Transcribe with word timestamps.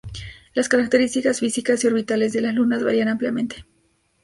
Las 0.55 0.67
características 0.67 1.41
físicas 1.41 1.83
y 1.83 1.87
orbitales 1.87 2.33
de 2.33 2.41
las 2.41 2.55
lunas 2.55 2.83
varían 2.83 3.07
ampliamente. 3.07 3.65